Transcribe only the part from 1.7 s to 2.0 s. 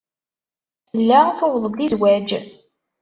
i